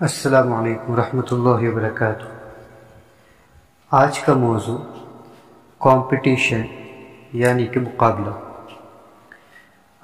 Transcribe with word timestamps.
السلام 0.00 0.52
علیکم 0.52 0.92
ورحمۃ 0.92 1.22
اللہ 1.30 1.70
وبرکاتہ۔ 1.70 2.24
آج 3.90 4.20
کا 4.20 4.32
موضوع 4.32 4.78
کمپٹیشن 5.80 6.62
یعنی 7.32 7.66
کہ 7.66 7.80
مقابلہ۔ 7.80 8.30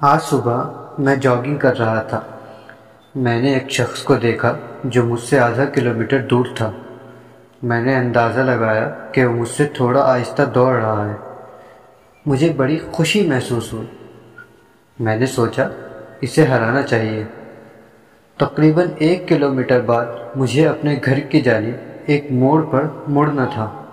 آج 0.01 0.23
صبح 0.23 0.65
میں 0.99 1.17
جاگنگ 1.17 1.57
کر 1.57 1.79
رہا 1.79 2.03
تھا۔ 2.03 2.21
میں 3.15 3.43
نے 3.43 3.55
ایک 3.55 3.71
شخص 3.71 4.03
کو 4.03 4.15
دیکھا 4.15 4.57
جو 4.85 5.05
مجھ 5.05 5.21
سے 5.21 5.39
آدھا 5.39 5.65
کلومیٹر 5.65 6.19
دور 6.19 6.47
تھا۔ 6.57 6.73
میں 7.63 7.81
نے 7.81 7.97
اندازہ 7.97 8.41
لگایا 8.41 8.89
کہ 9.13 9.27
وہ 9.27 9.35
مجھ 9.35 9.49
سے 9.49 9.65
تھوڑا 9.65 10.03
آہستہ 10.13 10.43
دوڑ 10.43 10.75
رہا 10.75 11.11
ہے۔ 11.11 11.17
مجھے 12.27 12.53
بڑی 12.57 12.79
خوشی 12.93 13.27
محسوس 13.27 13.73
ہوئی۔ 13.73 13.87
میں 15.01 15.17
نے 15.17 15.27
سوچا، 15.27 15.69
اسے 16.21 16.47
ہرانا 16.47 16.83
چاہیے۔ 16.83 17.25
تقریباً 18.39 18.89
ایک 18.99 19.29
کلومیٹر 19.29 19.81
بعد 19.81 20.07
مجھے 20.37 20.69
اپنے 20.69 20.97
گھر 21.05 21.21
کی 21.21 21.41
جانب 21.41 21.75
ایک 22.07 22.33
موڑ 22.33 22.65
پر 22.71 22.89
مڑنا 23.09 23.45
تھا۔ 23.45 23.85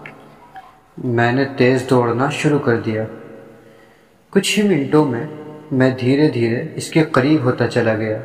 میں 1.03 1.31
نے 1.31 1.45
تیز 1.57 1.89
دوڑنا 1.89 2.29
شروع 2.29 2.59
کر 2.59 2.79
دیا۔ 2.79 3.03
کچھ 4.29 4.59
ہی 4.59 4.67
منٹوں 4.67 5.05
میں 5.05 5.27
میں 5.71 5.89
دھیرے 5.99 6.29
دھیرے 6.29 6.63
اس 6.75 6.89
کے 6.89 7.03
قریب 7.03 7.43
ہوتا 7.43 7.67
چلا 7.67 7.95
گیا۔ 7.95 8.17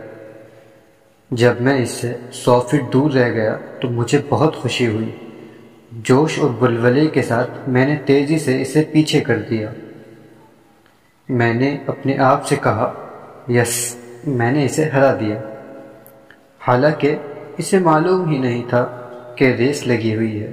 جب 1.31 1.53
میں 1.61 1.79
اس 1.79 1.91
سے 1.91 2.17
سو 2.33 2.61
فٹ 2.61 2.93
دور 2.93 3.11
رہ 3.11 3.33
گیا 3.33 3.57
تو 3.81 3.89
مجھے 3.89 4.19
بہت 4.29 4.57
خوشی 4.57 4.87
ہوئی۔ 4.87 5.11
جوش 5.93 6.39
اور 6.39 6.51
بلولے 6.51 7.07
کے 7.07 7.23
ساتھ 7.23 7.51
میں 7.69 7.87
نے 7.87 7.97
تیزی 8.05 8.39
سے 8.39 8.62
اسے 8.62 8.83
پیچھے 8.93 9.21
کر 9.21 9.39
دیا۔ 9.51 9.71
میں 11.29 11.55
نے 11.55 11.77
اپنے 11.87 12.19
آپ 12.19 12.47
سے 12.47 12.57
کہا، 12.62 12.93
یس، 13.48 13.97
میں 14.27 14.53
نے 14.53 14.65
اسے 14.65 14.85
ہرا 14.85 15.15
دیا۔ 15.21 15.41
حالانکہ 16.69 17.17
اسے 17.57 17.79
معلوم 17.79 18.29
ہی 18.29 18.39
نہیں 18.39 18.63
تھا 18.69 19.01
کہ 19.37 19.45
ریس 19.45 19.87
لگی 19.87 20.15
ہوئی 20.15 20.42
ہے۔ 20.42 20.53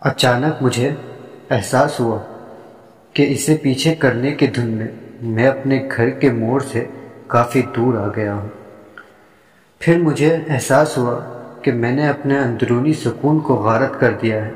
اچانک 0.00 0.62
مجھے 0.62 0.90
احساس 1.50 2.00
ہوا 2.00 2.18
کہ 3.12 3.26
اسے 3.28 3.56
پیچھے 3.62 3.94
کرنے 3.94 4.30
کے 4.30 4.46
دھن 4.46 4.68
میں 4.68 4.88
میں 5.22 5.46
اپنے 5.46 5.88
گھر 5.96 6.10
کے 6.10 6.30
موڑ 6.30 6.62
سے 6.62 6.84
کافی 7.26 7.62
دور 7.76 7.94
آ 7.94 8.06
گیا 8.16 8.34
ہوں۔ 8.34 8.48
پھر 9.78 9.98
مجھے 9.98 10.36
احساس 10.48 10.98
ہوا 10.98 11.20
کہ 11.62 11.72
میں 11.72 11.92
نے 11.92 12.08
اپنے 12.08 12.38
اندرونی 12.38 12.92
سکون 12.92 13.40
کو 13.40 13.54
غارت 13.54 14.00
کر 14.00 14.12
دیا 14.22 14.46
ہے۔ 14.46 14.50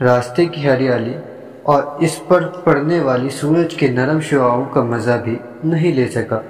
راستے 0.00 0.44
کی 0.44 0.68
ہریالی 0.68 1.14
اور 1.62 1.82
اس 1.82 2.20
پر 2.28 2.46
پڑنے 2.46 3.00
والی 3.00 3.28
سورج 3.28 3.74
کے 3.74 3.88
نرم 3.88 4.20
شعاؤں 4.20 4.64
کا 4.64 4.82
مزہ 4.82 5.20
بھی 5.24 5.38
نہیں 5.64 5.94
لے 5.94 6.08
سکا۔ 6.08 6.40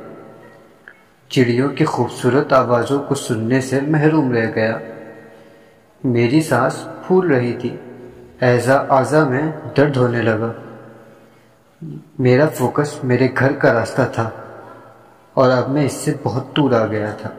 چڑیوں 1.35 1.69
کی 1.69 1.85
خوبصورت 1.85 2.53
آوازوں 2.53 3.03
کو 3.03 3.15
سننے 3.15 3.61
سے 3.61 3.81
محروم 3.81 4.33
رہ 4.33 4.51
گیا۔ 4.55 4.79
میری 6.05 6.41
سانس 6.41 6.89
پھول 7.07 7.33
رہی 7.33 7.53
تھی۔ 7.53 7.77
ایزا 8.41 8.77
اعضا 8.77 9.29
میں 9.29 9.53
درد 9.77 9.97
ہونے 9.97 10.23
لگا۔ 10.23 10.53
میرا 12.19 12.49
فوکس 12.49 13.05
میرے 13.05 13.29
گھر 13.39 13.53
کا 13.53 13.73
راستہ 13.73 14.03
تھا 14.13 14.31
اور 15.35 15.51
اب 15.51 15.71
میں 15.71 15.87
اس 15.87 15.93
سے 15.93 16.13
بہت 16.23 16.57
دور 16.57 16.73
آ 16.73 16.87
گیا 16.87 17.11
تھا۔ 17.11 17.31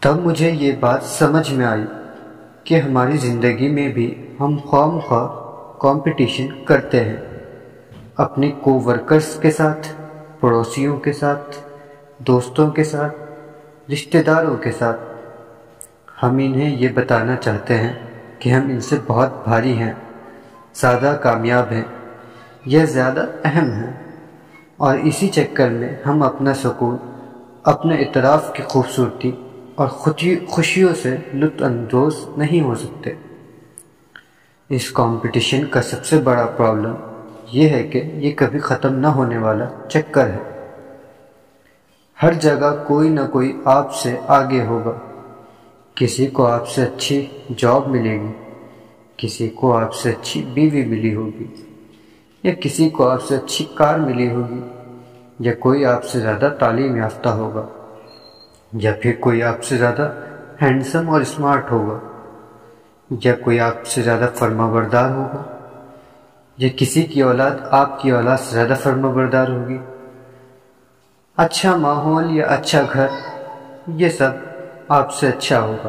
تب 0.00 0.20
مجھے 0.26 0.50
یہ 0.50 0.72
بات 0.80 1.02
سمجھ 1.02 1.52
میں 1.52 1.66
آئی 1.66 1.84
کہ 2.64 2.80
ہماری 2.80 3.16
زندگی 3.16 3.68
میں 3.68 3.88
بھی 3.88 4.34
ہم 4.40 4.56
خواہ 4.56 4.98
خواہ 4.98 5.28
کمپٹیشن 5.80 6.64
کرتے 6.64 7.04
ہیں۔ 7.04 7.16
اپنے 8.16 8.50
کو 8.50 8.80
ورکرز 8.80 9.36
کے 9.40 9.50
ساتھ، 9.50 9.88
پڑوسیوں 10.40 10.96
کے 10.96 11.12
ساتھ 11.12 11.69
دوستوں 12.26 12.70
کے 12.70 12.84
ساتھ، 12.84 13.14
رشتہ 13.92 14.18
داروں 14.26 14.56
کے 14.56 14.72
ساتھ۔ 14.72 15.00
ہم 16.22 16.28
انہیں 16.28 16.76
یہ 16.78 16.88
بتانا 16.94 17.36
چاہتے 17.36 17.78
ہیں 17.78 17.92
کہ 18.38 18.50
ہم 18.50 18.66
ان 18.66 18.80
سے 18.80 18.96
بہت 19.06 19.44
بھاری 19.44 19.72
ہیں 19.72 19.92
زیادہ 20.74 21.18
کامیاب 21.22 21.72
ہیں 21.72 21.84
یہ 22.64 22.84
زیادہ 22.84 23.26
اہم 23.44 23.70
ہیں۔ 23.70 23.92
اور 24.76 24.98
اسی 24.98 25.28
چکر 25.28 25.68
میں 25.68 25.96
ہم 26.06 26.22
اپنا 26.22 26.54
سکون 26.54 26.96
اپنے 27.62 27.94
اطراف 27.94 28.52
کی 28.54 28.62
خوبصورتی 28.62 29.30
اور 29.74 29.88
خوشیوں 30.48 30.94
سے 30.94 31.16
لطف 31.34 31.62
اندوز 31.62 32.16
نہیں 32.36 32.60
ہو 32.60 32.74
سکتے۔ 32.74 33.10
اس 34.68 34.90
کمپٹیشن 34.90 35.64
کا 35.70 35.82
سب 35.82 36.04
سے 36.04 36.18
بڑا 36.18 36.46
پرابلم 36.46 36.94
یہ 37.52 37.68
ہے 37.68 37.82
کہ 37.82 37.98
یہ 37.98 38.30
کبھی 38.36 38.58
ختم 38.58 38.94
نہ 38.94 39.06
ہونے 39.06 39.38
والا 39.38 39.64
چکر 39.88 40.26
ہے۔ 40.26 40.59
ہر 42.22 42.32
جگہ 42.32 42.84
کوئی 42.86 43.08
نہ 43.08 43.20
کوئی 43.32 43.52
آپ 43.64 43.94
سے 43.94 44.16
آگے 44.28 44.62
ہوگا۔ 44.62 44.92
کسی 45.94 46.26
کو 46.26 46.46
آپ 46.46 46.68
سے 46.68 46.82
اچھی 46.82 47.26
جاب 47.56 47.88
ملے 47.88 48.14
گی، 48.20 48.32
کسی 49.16 49.48
کو 49.48 49.76
آپ 49.76 49.94
سے 49.94 50.10
اچھی 50.10 50.42
بیوی 50.54 50.84
ملی 50.84 51.14
ہوگی، 51.14 51.46
یا 52.44 52.52
کسی 52.60 52.88
کو 52.90 53.08
آپ 53.08 53.22
سے 53.22 53.36
اچھی 53.36 53.64
کار 53.74 53.98
ملی 53.98 54.30
ہوگی، 54.30 54.60
یا 55.38 55.54
کوئی 55.54 55.84
آپ 55.84 56.04
سے 56.04 56.20
زیادہ 56.20 56.48
تعلیم 56.58 56.96
یافتہ 56.96 57.28
ہوگا، 57.28 57.66
یا 58.72 58.92
پھر 59.02 59.12
کوئی 59.20 59.42
آپ 59.42 59.62
سے 59.62 59.76
زیادہ 59.76 60.10
ہینڈسم 60.62 61.08
اور 61.10 61.20
اسمارٹ 61.20 61.70
ہوگا، 61.70 61.98
یا 63.10 63.34
کوئی 63.34 63.60
آپ 63.60 63.86
سے 63.86 64.02
زیادہ 64.02 64.28
فرما 64.34 64.70
بردار 64.70 65.10
ہوگا، 65.10 65.42
یا 66.58 66.68
کسی 66.76 67.02
کی 67.02 67.22
اولاد 67.22 67.56
آپ 67.70 68.00
کی 68.02 68.10
اولاد 68.10 68.36
سے 68.36 68.54
زیادہ 68.54 68.74
فرما 68.82 69.10
بردار 69.10 69.48
ہوگی۔ 69.48 69.78
اچھا 71.40 71.74
ماحول 71.76 72.36
یا 72.36 72.46
اچھا 72.46 72.80
گھر، 72.92 73.06
یہ 73.96 74.08
سب 74.08 74.30
آپ 74.88 75.12
سے 75.12 75.28
اچھا 75.28 75.60
ہوگا۔ 75.60 75.88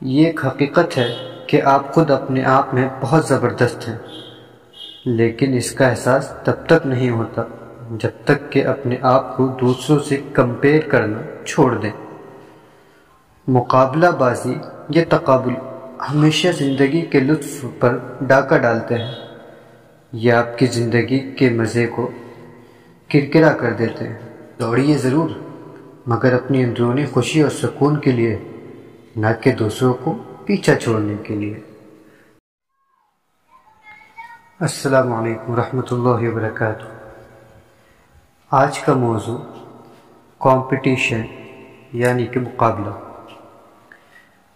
یہ 0.00 0.26
ایک 0.26 0.44
حقیقت 0.46 0.96
ہے 0.98 1.06
کہ 1.46 1.60
آپ 1.62 1.92
خود 1.94 2.10
اپنے 2.10 2.44
آپ 2.44 2.74
میں 2.74 2.88
بہت 3.00 3.26
زبردست 3.26 3.88
ہیں، 3.88 3.96
لیکن 5.04 5.52
اس 5.52 5.70
کا 5.72 5.88
احساس 5.88 6.28
تب 6.44 6.66
تک 6.66 6.86
نہیں 6.86 7.10
ہوتا 7.10 7.42
جب 7.90 8.10
تک 8.24 8.52
کہ 8.52 8.66
اپنے 8.66 8.96
آپ 9.02 9.36
کو 9.36 9.46
دوسروں 9.60 9.98
سے 9.98 10.20
کمپیئر 10.32 10.88
کرنا 10.88 11.18
چھوڑ 11.46 11.74
دیں۔ 11.74 11.92
مقابلہ 13.48 14.10
بازی 14.18 14.54
یہ 14.88 15.04
تقابل 15.08 15.54
ہمیشہ 16.10 16.48
زندگی 16.48 17.00
کے 17.00 17.20
لطف 17.20 17.64
پر 17.80 17.96
ڈاکہ 18.20 18.58
ڈالتے 18.58 18.98
ہیں۔ 18.98 19.12
یہ 20.12 20.32
آپ 20.32 20.58
کی 20.58 20.66
زندگی 20.66 21.18
کے 21.30 21.50
مزے 21.50 21.86
کو 21.86 22.10
کرکرا 23.10 23.52
کر 23.52 23.72
دیتے۔ 23.72 24.04
دوڑیے 24.60 24.98
ضرور، 24.98 25.30
مگر 26.06 26.32
اپنی 26.32 26.64
اندرونی 26.64 27.06
خوشی 27.06 27.42
اور 27.42 27.50
سکون 27.50 28.00
کے 28.00 28.12
لیے، 28.12 28.38
نہ 29.16 29.26
کہ 29.40 29.52
دوسروں 29.52 29.94
کو 29.94 30.18
پیچھا 30.44 30.74
چھوڑنے 30.74 31.14
کے 31.22 31.34
لیے۔ 31.34 31.60
السلام 34.60 35.12
علیکم 35.12 35.52
ورحمۃ 35.52 35.86
اللہ 35.90 36.30
وبرکاتہ۔ 36.30 36.84
آج 38.50 38.78
کا 38.78 38.92
موضوع 38.92 39.38
کمپٹیشن 40.40 41.22
یعنی 41.92 42.26
کہ 42.26 42.40
مقابلہ۔ 42.40 42.90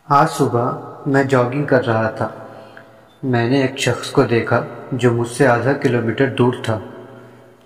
آج 0.09 0.31
صبح 0.31 0.73
میں 1.07 1.25
جاگنگ 1.25 1.65
کر 1.65 1.87
رہا 1.87 2.11
تھا۔ 2.11 2.29
میں 3.23 3.51
نے 3.51 3.63
ایک 3.63 3.79
شخص 3.79 4.11
کو 4.11 4.23
دیکھا 4.23 4.65
جو 4.93 5.13
مجھ 5.13 5.29
سے 5.29 5.47
آدھا 5.47 5.73
کلومیٹر 5.73 6.27
دور 6.27 6.53
تھا۔ 6.63 6.79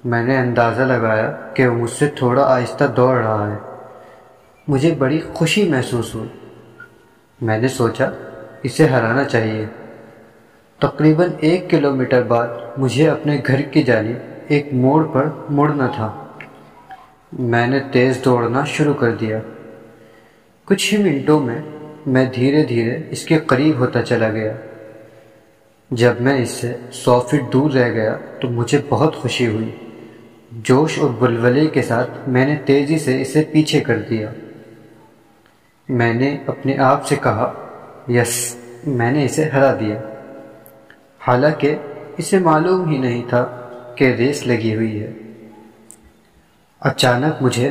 میں 0.05 0.23
نے 0.23 0.39
اندازہ 0.39 0.83
لگایا 0.83 1.37
کہ 1.55 1.67
وہ 1.67 1.75
مجھ 1.75 1.91
سے 1.91 2.07
تھوڑا 2.07 2.43
آہستہ 2.43 2.85
دوڑ 2.85 3.17
رہا 3.17 3.53
ہے۔ 3.53 3.57
مجھے 4.69 4.95
بڑی 4.99 5.21
خوشی 5.35 5.69
محسوس 5.69 6.15
ہوئی۔ 6.15 6.29
میں 7.41 7.59
نے 7.59 7.69
سوچا، 7.69 8.11
اسے 8.63 8.87
ہرانا 8.87 9.25
چاہیے۔ 9.25 9.67
تقریباً 10.81 11.31
ایک 11.41 11.71
کلومیٹر 11.71 12.23
بعد 12.23 12.49
مجھے 12.77 13.11
اپنے 13.11 13.43
گھر 13.47 13.63
کی 13.63 13.83
جانب 13.83 14.17
ایک 14.49 14.69
موڑ 14.73 15.05
پر 15.13 15.29
مڑنا 15.51 15.87
تھا۔ 15.87 16.25
میں 17.33 17.67
نے 17.67 17.81
تیز 17.93 18.25
دوڑنا 18.25 18.65
شروع 18.65 18.95
کر 18.95 19.15
دیا۔ 19.15 19.39
کچھ 20.65 20.95
ہی 20.95 21.03
منٹوں 21.03 21.41
میں 21.41 21.63
میں 22.07 22.25
دھیرے 22.35 22.65
دھیرے 22.65 23.03
اس 23.11 23.25
کے 23.25 23.39
قریب 23.39 23.79
ہوتا 23.79 24.03
چلا 24.03 24.31
گیا۔ 24.31 24.53
جب 25.91 26.13
میں 26.21 26.39
اس 26.39 26.51
سے 26.51 26.77
سو 26.93 27.21
فٹ 27.21 27.53
دور 27.53 27.71
رہ 27.71 27.93
گیا 27.93 28.17
تو 28.41 28.49
مجھے 28.49 28.79
بہت 28.89 29.17
خوشی 29.17 29.47
ہوئی۔ 29.47 29.77
جوش 30.57 30.99
اور 30.99 31.11
بلولے 31.11 31.67
کے 31.67 31.83
ساتھ 31.83 32.29
میں 32.29 32.47
نے 32.47 32.57
تیزی 32.65 32.99
سے 32.99 33.23
اسے 33.23 33.43
پیچھے 33.53 33.81
کر 33.81 33.99
دیا۔ 33.99 34.31
میں 35.89 36.15
نے 36.15 36.37
اپنے 36.47 36.79
آپ 36.79 37.07
سے 37.07 37.17
کہا، 37.23 37.53
یس، 38.09 38.57
میں 38.87 39.13
نے 39.13 39.25
اسے 39.25 39.45
ہرا 39.45 39.75
دیا۔ 39.81 39.97
حالانکہ 41.29 41.77
اسے 42.17 42.39
معلوم 42.39 42.89
ہی 42.91 42.99
نہیں 42.99 43.23
تھا 43.29 43.69
کہ 43.97 44.05
ریس 44.05 44.47
لگی 44.47 44.75
ہوئی 44.75 45.03
ہے۔ 45.03 45.13
اچانک 46.81 47.43
مجھے 47.43 47.71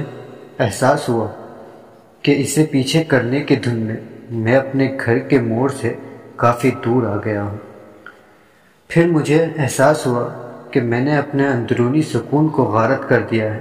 احساس 0.60 1.10
ہوا 1.10 1.28
کہ 2.22 2.36
اسے 2.38 2.66
پیچھے 2.72 3.04
کرنے 3.04 3.40
کے 3.40 3.56
دھن 3.56 3.78
میں 3.78 3.96
میں 4.32 4.56
اپنے 4.56 4.98
گھر 5.06 5.20
کے 5.20 5.40
موڑ 5.40 5.72
سے 5.72 5.94
کافی 6.36 6.72
دور 6.86 7.04
آ 7.04 7.18
گیا 7.26 7.44
ہوں۔ 7.44 7.58
پھر 8.88 9.08
مجھے 9.08 9.46
احساس 9.58 10.08
ہوا 10.08 10.51
کہ 10.72 10.82
میں 10.82 11.02
نے 11.02 11.18
اپنے 11.18 11.48
اندرونی 11.48 12.02
سکون 12.02 12.48
کو 12.48 12.64
غارت 12.64 13.10
کر 13.10 13.22
دیا 13.32 13.56
ہے۔ 13.56 13.60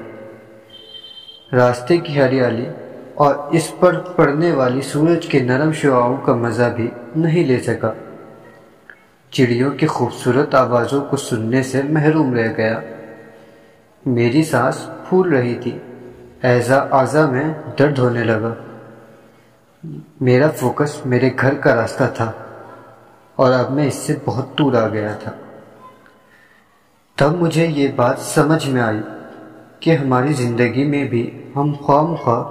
راستے 1.53 1.97
کی 1.97 2.21
ہریالی 2.21 2.67
اور 3.15 3.35
اس 3.51 3.73
پر 3.81 3.99
پڑنے 3.99 4.53
والی 4.53 4.81
سورج 4.81 5.27
کے 5.27 5.39
نرم 5.39 5.73
شعاؤں 5.73 6.17
کا 6.17 6.35
مزہ 6.35 6.65
بھی 6.77 6.91
نہیں 7.17 7.45
لے 7.45 7.61
سکا۔ 7.61 7.93
چڑیوں 9.31 9.71
کی 9.71 9.87
خوبصورت 9.87 10.55
آوازوں 10.55 11.05
کو 11.05 11.17
سننے 11.17 11.63
سے 11.63 11.83
محروم 11.83 12.35
رہ 12.35 12.49
گیا۔ 12.57 12.81
میری 14.07 14.43
سانس 14.43 14.91
پھول 15.09 15.33
رہی 15.33 15.55
تھی۔ 15.55 15.79
ایزا 16.43 16.87
آزا 16.91 17.27
میں 17.27 17.55
درد 17.79 17.99
ہونے 17.99 18.25
لگا۔ 18.25 18.55
میرا 20.21 20.51
فوکس 20.51 21.07
میرے 21.07 21.31
گھر 21.41 21.55
کا 21.55 21.75
راستہ 21.75 22.05
تھا 22.15 22.33
اور 23.37 23.53
اب 23.53 23.71
میں 23.71 23.87
اس 23.87 23.95
سے 23.95 24.15
بہت 24.25 24.59
دور 24.59 24.73
آ 24.73 24.89
گیا 24.89 25.13
تھا۔ 25.13 25.31
تب 27.21 27.43
مجھے 27.43 27.67
یہ 27.67 27.89
بات 27.97 28.19
سمجھ 28.19 28.69
میں 28.69 28.83
آئی 28.83 29.01
کہ 29.81 29.97
ہماری 29.97 30.33
زندگی 30.33 30.85
میں 30.85 31.05
بھی 31.05 31.51
ہم 31.57 31.73
خواہ 31.73 32.03
مخواہ 32.03 32.45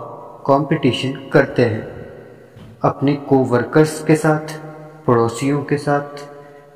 کمپٹیشن 0.43 1.29
کرتے 1.29 1.69
ہیں۔ 1.69 1.81
اپنے 2.81 3.15
کو 3.15 3.45
ورکرز 3.45 4.01
کے 4.05 4.15
ساتھ، 4.15 4.51
پڑوسیوں 5.05 5.61
کے 5.61 5.77
ساتھ، 5.77 6.21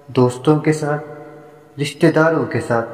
دوستوں 0.08 0.60
کے 0.60 0.74
ساتھ 0.74 1.04
رشتہ 1.82 2.08
داروں 2.16 2.46
کے 2.46 2.62
ساتھ۔ 2.62 2.90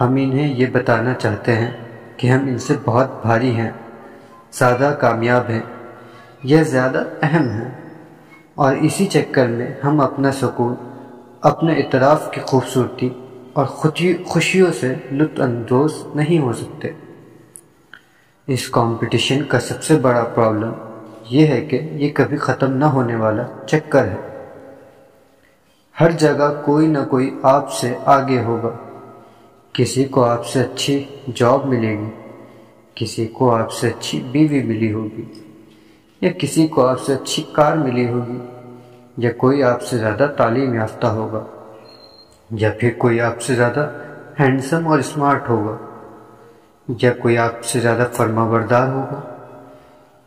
ہم 0.00 0.06
انہیں 0.06 0.54
یہ 0.56 0.66
بتانا 0.72 1.14
چاہتے 1.14 1.56
ہیں 1.56 1.70
کہ 2.16 2.26
ہم 2.26 2.46
ان 2.46 2.58
سے 2.58 2.74
بہت 2.84 3.06
بھاری 3.22 3.54
ہیں 3.54 3.70
زیادہ 4.52 4.96
کامیاب 5.00 5.50
ہیں 5.50 5.62
یہ 6.42 6.62
زیادہ 6.62 7.04
اہم 7.22 7.48
ہیں۔ 7.48 7.90
اور 8.54 8.74
اسی 8.74 9.06
چکر 9.06 9.46
میں 9.46 9.74
ہم 9.84 10.00
اپنا 10.00 10.32
سکون 10.32 10.74
اپنے 11.40 11.72
اطراف 11.72 12.30
کی 12.30 12.40
خوبصورتی 12.40 13.10
اور 13.52 13.66
خوشیوں 14.24 14.72
سے 14.80 14.94
لطف 15.12 15.40
اندوز 15.40 15.94
نہیں 16.14 16.38
ہو 16.38 16.52
سکتے۔ 16.52 16.90
اس 18.46 18.68
کمپٹیشن 18.68 19.42
کا 19.44 19.60
سب 19.60 19.82
سے 19.82 19.96
بڑا 19.96 20.24
پرابلم 20.24 20.72
یہ 21.30 21.46
ہے 21.46 21.60
کہ 21.60 21.80
یہ 21.92 22.10
کبھی 22.14 22.36
ختم 22.36 22.72
نہ 22.72 22.84
ہونے 22.84 23.16
والا 23.16 23.42
چکر 23.66 24.04
ہے۔ 24.04 24.16
ہر 26.00 26.10
جگہ 26.10 26.62
کوئی 26.64 26.86
نہ 26.86 26.98
کوئی 27.10 27.30
آپ 27.42 27.72
سے 27.72 27.94
آگے 28.04 28.40
ہوگا۔ 28.42 28.70
کسی 29.72 30.04
کو 30.04 30.24
آپ 30.24 30.46
سے 30.46 30.60
اچھی 30.60 31.04
جاب 31.34 31.66
ملے 31.66 31.98
گی، 31.98 32.10
کسی 32.94 33.26
کو 33.26 33.54
آپ 33.54 33.72
سے 33.72 33.88
اچھی 33.88 34.22
بیوی 34.32 34.62
ملی 34.62 34.92
ہوگی، 34.92 35.24
یا 36.20 36.30
کسی 36.38 36.66
کو 36.68 36.86
آپ 36.86 37.00
سے 37.00 37.14
اچھی 37.14 37.42
کار 37.52 37.76
ملی 37.76 38.08
ہوگی، 38.08 38.38
یا 39.16 39.32
کوئی 39.32 39.62
آپ 39.62 39.82
سے 39.82 39.98
زیادہ 39.98 40.26
تعلیم 40.36 40.74
یافتہ 40.74 41.06
ہوگا۔ 41.06 41.44
یا 42.52 42.70
پھر 42.78 42.90
کوئی 42.98 43.20
آپ 43.20 43.40
سے 43.42 43.54
زیادہ 43.54 43.90
ہینڈسم 44.40 44.86
اور 44.86 44.98
اسمارٹ 44.98 45.48
ہوگا، 45.48 45.76
یا 47.00 47.12
کوئی 47.12 47.38
آپ 47.38 47.64
سے 47.64 47.80
زیادہ 47.80 48.06
فرما 48.12 48.48
بردار 48.48 48.88
ہوگا، 48.88 49.20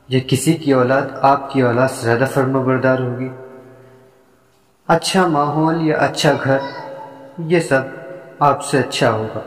یا 0.09 0.19
کسی 0.27 0.53
کی 0.53 0.71
اولاد 0.73 1.01
آپ 1.21 1.51
کی 1.51 1.61
اولاد 1.61 1.87
سے 1.87 2.05
زیادہ 2.05 2.25
فرما 2.33 2.61
بردار 2.61 2.99
ہوگی۔ 2.99 3.29
اچھا 4.87 5.27
ماحول 5.27 5.81
یا 5.81 5.97
اچھا 5.97 6.33
گھر، 6.43 6.57
یہ 7.37 7.59
سب 7.59 7.81
آپ 8.39 8.63
سے 8.63 8.79
اچھا 8.79 9.11
ہوگا۔ 9.11 9.41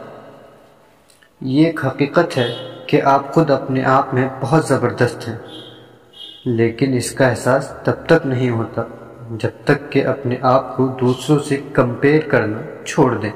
یہ 1.41 1.67
ایک 1.67 1.85
حقیقت 1.85 2.39
ہے 2.39 2.49
کہ 2.87 3.03
آپ 3.03 3.33
خود 3.35 3.51
اپنے 3.51 3.85
آپ 3.85 4.15
میں 4.15 4.29
بہت 4.41 4.67
زبردست 4.67 5.29
ہیں، 5.29 5.37
لیکن 6.45 6.93
اس 6.93 7.11
کا 7.13 7.29
احساس 7.29 7.73
تب 7.85 8.07
تک 8.07 8.27
نہیں 8.27 8.51
ہوتا۔ 8.51 8.83
جب 9.31 9.49
تک 9.65 9.93
کہ 9.93 10.07
اپنے 10.07 10.37
آپ 10.43 10.77
کو 10.77 10.87
دوسروں 10.87 11.39
سے 11.39 11.61
کمپیئر 11.73 12.21
کرنا 12.21 12.85
چھوڑ 12.85 13.17
دیں۔ 13.17 13.31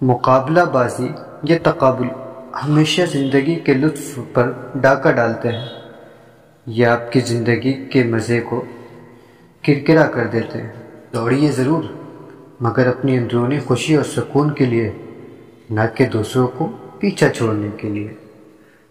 مقابلہ 0.00 0.60
بازی 0.72 1.08
یا 1.42 1.58
تقابل 1.62 2.06
ہمیشہ 2.64 3.02
زندگی 3.02 3.54
کے 3.54 3.74
لطف 3.74 4.18
پر 4.32 4.52
ڈاکہ 4.74 5.12
ڈالتے 5.12 5.48
ہیں 5.48 5.66
یہ 6.66 6.86
آپ 6.86 7.12
کی 7.12 7.20
زندگی 7.20 7.72
کے 7.72 8.04
مزے 8.04 8.40
کو 8.40 8.64
کرکرا 9.66 10.06
کر 10.06 10.26
دیتے 10.26 10.62
ہیں۔ 10.62 10.72
دوڑیے 11.14 11.50
ضرور، 11.50 11.84
مگر 12.60 12.86
اپنی 12.86 13.18
اندرونی 13.18 13.60
خوشی 13.60 13.94
اور 13.94 14.04
سکون 14.04 14.50
کے 14.50 14.64
لیے، 14.64 14.92
نہ 15.70 15.80
کہ 15.94 16.06
دوسروں 16.06 16.46
کو 16.46 16.70
پیچھا 16.98 17.28
چھوڑنے 17.28 17.68
کے 17.76 17.88
لیے۔ 17.88 18.14